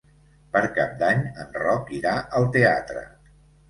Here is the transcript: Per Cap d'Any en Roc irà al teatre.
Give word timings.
Per 0.55 0.63
Cap 0.77 0.95
d'Any 1.03 1.23
en 1.45 1.53
Roc 1.61 1.95
irà 2.01 2.17
al 2.41 2.53
teatre. 2.61 3.09